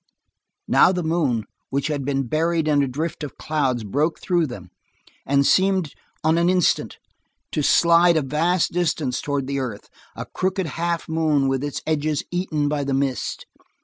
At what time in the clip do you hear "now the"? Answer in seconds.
0.67-1.03